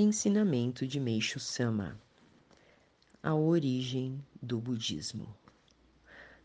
Ensinamento 0.00 0.86
de 0.86 1.00
Meixo 1.00 1.40
Sama 1.40 2.00
A 3.20 3.34
origem 3.34 4.24
do 4.40 4.60
budismo. 4.60 5.34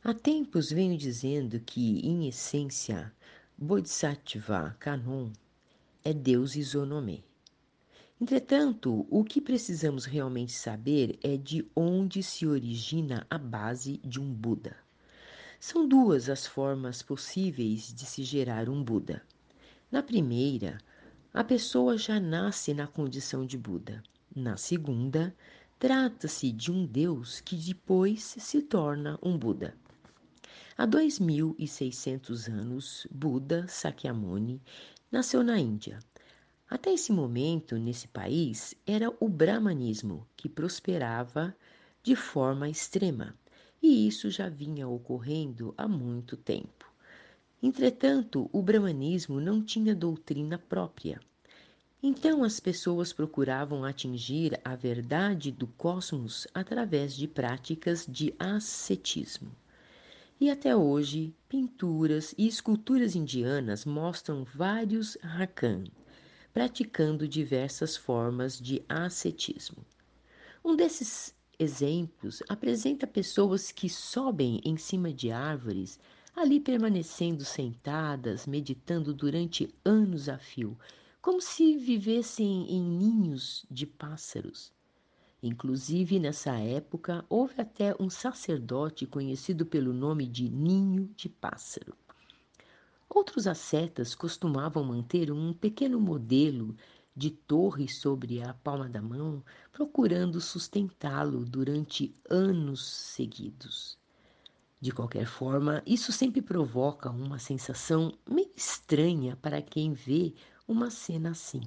Há 0.04 0.12
tempos 0.12 0.72
venho 0.72 0.98
dizendo 0.98 1.60
que, 1.60 2.00
em 2.00 2.28
essência, 2.28 3.14
Bodhisattva 3.56 4.76
Kanon 4.80 5.30
é 6.04 6.12
Deus 6.12 6.56
Isonomé. 6.56 7.20
Entretanto, 8.20 9.06
o 9.08 9.24
que 9.24 9.40
precisamos 9.40 10.06
realmente 10.06 10.54
saber 10.54 11.20
é 11.22 11.38
de 11.38 11.64
onde 11.76 12.24
se 12.24 12.48
origina 12.48 13.28
a 13.30 13.38
base 13.38 14.00
de 14.04 14.20
um 14.20 14.34
Buda. 14.34 14.76
São 15.60 15.88
duas 15.88 16.28
as 16.28 16.48
formas 16.48 17.04
possíveis 17.04 17.94
de 17.94 18.08
se 18.08 18.24
gerar 18.24 18.68
um 18.68 18.84
Buda. 18.84 19.22
Na 19.92 20.02
primeira, 20.02 20.80
a 21.34 21.44
pessoa 21.44 21.98
já 21.98 22.20
nasce 22.20 22.76
na 22.76 22.86
condição 22.86 23.44
de 23.44 23.58
Buda. 23.58 24.04
Na 24.36 24.56
segunda, 24.56 25.36
trata-se 25.80 26.52
de 26.52 26.72
um 26.72 26.86
Deus 26.86 27.42
que 27.42 27.56
depois 27.56 28.36
se 28.38 28.62
torna 28.62 29.18
um 29.20 29.36
Buda. 29.36 29.76
Há 30.78 30.86
2.600 30.86 32.48
anos, 32.54 33.08
Buda 33.10 33.68
Sakyamuni 33.68 34.62
nasceu 35.12 35.44
na 35.44 35.60
Índia. 35.60 35.98
Até 36.70 36.94
esse 36.94 37.12
momento, 37.12 37.80
nesse 37.80 38.08
país, 38.08 38.76
era 38.86 39.12
o 39.20 39.28
brahmanismo 39.28 40.28
que 40.38 40.48
prosperava 40.48 41.56
de 42.04 42.16
forma 42.16 42.70
extrema, 42.70 43.36
e 43.82 44.08
isso 44.08 44.30
já 44.30 44.50
vinha 44.50 44.88
ocorrendo 44.88 45.74
há 45.76 45.88
muito 45.88 46.38
tempo. 46.38 46.93
Entretanto, 47.64 48.50
o 48.52 48.62
brahmanismo 48.62 49.40
não 49.40 49.64
tinha 49.64 49.96
doutrina 49.96 50.58
própria. 50.58 51.22
Então 52.06 52.44
as 52.44 52.60
pessoas 52.60 53.14
procuravam 53.14 53.86
atingir 53.86 54.60
a 54.66 54.76
verdade 54.76 55.50
do 55.50 55.66
cosmos 55.66 56.46
através 56.54 57.16
de 57.16 57.26
práticas 57.26 58.06
de 58.06 58.36
ascetismo. 58.38 59.50
E 60.42 60.50
até 60.52 60.76
hoje, 60.76 61.34
pinturas 61.48 62.36
e 62.38 62.50
esculturas 62.50 63.16
indianas 63.16 63.86
mostram 63.86 64.44
vários 64.44 65.18
rakan, 65.22 65.86
praticando 66.54 67.26
diversas 67.26 67.96
formas 67.96 68.60
de 68.60 68.84
ascetismo. 68.90 69.86
Um 70.66 70.76
desses 70.76 71.34
exemplos 71.58 72.44
apresenta 72.50 73.08
pessoas 73.08 73.72
que 73.72 73.88
sobem 73.88 74.60
em 74.66 74.76
cima 74.76 75.14
de 75.14 75.32
árvores, 75.32 75.98
ali 76.36 76.60
permanecendo 76.60 77.46
sentadas, 77.46 78.48
meditando 78.48 79.14
durante 79.14 79.74
anos 79.86 80.28
a 80.28 80.38
fio, 80.38 80.78
como 81.22 81.40
se 81.40 81.78
vivessem 81.78 82.70
em 82.70 82.82
ninhos 82.82 83.66
de 83.70 83.86
pássaros. 83.86 84.74
Inclusive, 85.42 86.20
nessa 86.20 86.54
época, 86.58 87.24
houve 87.30 87.62
até 87.62 87.96
um 88.00 88.10
sacerdote 88.10 89.06
conhecido 89.06 89.66
pelo 89.66 89.94
nome 89.94 90.26
de 90.26 90.50
Ninho 90.50 91.10
de 91.16 91.30
Pássaro. 91.30 91.94
Outros 93.10 93.46
ascetas 93.46 94.16
costumavam 94.16 94.84
manter 94.84 95.32
um 95.32 95.54
pequeno 95.54 96.00
modelo 96.00 96.76
de 97.16 97.30
torre 97.30 97.88
sobre 97.88 98.42
a 98.42 98.54
palma 98.56 98.90
da 98.90 99.02
mão, 99.02 99.44
procurando 99.72 100.42
sustentá-lo 100.42 101.46
durante 101.46 102.16
anos 102.28 102.84
seguidos. 102.84 104.02
De 104.84 104.92
qualquer 104.92 105.26
forma, 105.26 105.82
isso 105.86 106.12
sempre 106.12 106.42
provoca 106.42 107.10
uma 107.10 107.40
sensação 107.40 108.12
meio 108.30 108.52
estranha 108.54 109.38
para 109.38 109.62
quem 109.62 109.94
vê 109.94 110.34
uma 110.68 110.90
cena 110.90 111.32
assim. 111.32 111.62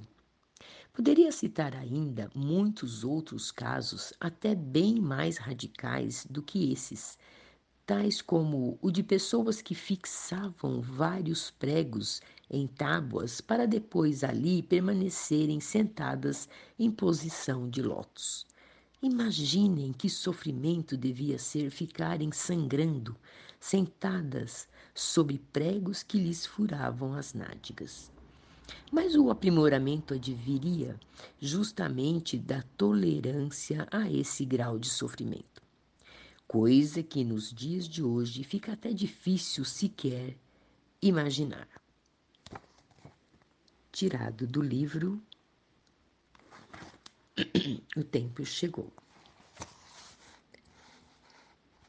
Poderia 0.92 1.32
citar 1.32 1.74
ainda 1.74 2.30
muitos 2.34 3.04
outros 3.04 3.50
casos, 3.50 4.12
até 4.20 4.54
bem 4.54 5.00
mais 5.00 5.38
radicais 5.38 6.26
do 6.28 6.42
que 6.42 6.70
esses, 6.70 7.18
tais 7.86 8.20
como 8.20 8.78
o 8.82 8.90
de 8.90 9.02
pessoas 9.02 9.62
que 9.62 9.74
fixavam 9.74 10.82
vários 10.82 11.50
pregos 11.50 12.20
em 12.50 12.66
tábuas 12.66 13.40
para 13.40 13.66
depois 13.66 14.22
ali 14.22 14.62
permanecerem 14.62 15.58
sentadas 15.58 16.50
em 16.78 16.90
posição 16.90 17.66
de 17.70 17.80
lótus. 17.80 18.44
Imaginem 19.02 19.92
que 19.92 20.08
sofrimento 20.08 20.96
devia 20.96 21.38
ser 21.38 21.70
ficarem 21.70 22.32
sangrando, 22.32 23.14
sentadas 23.60 24.66
sobre 24.94 25.38
pregos 25.52 26.02
que 26.02 26.18
lhes 26.18 26.46
furavam 26.46 27.12
as 27.12 27.34
nádegas. 27.34 28.10
Mas 28.90 29.14
o 29.14 29.30
aprimoramento 29.30 30.14
adviria 30.14 30.98
justamente 31.38 32.38
da 32.38 32.62
tolerância 32.76 33.86
a 33.90 34.10
esse 34.10 34.44
grau 34.46 34.78
de 34.78 34.88
sofrimento, 34.88 35.62
coisa 36.48 37.02
que 37.02 37.22
nos 37.22 37.52
dias 37.52 37.86
de 37.86 38.02
hoje 38.02 38.42
fica 38.44 38.72
até 38.72 38.92
difícil 38.92 39.64
sequer 39.64 40.36
imaginar. 41.02 41.68
Tirado 43.92 44.46
do 44.46 44.62
livro 44.62 45.22
O 48.00 48.02
Tempo 48.16 48.44
Chegou. 48.44 49.05